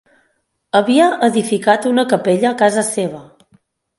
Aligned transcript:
Havia 0.79 1.09
edificat 1.27 1.85
una 1.91 2.07
capella 2.15 2.49
a 2.53 2.57
casa 2.65 2.87
seva. 2.91 3.21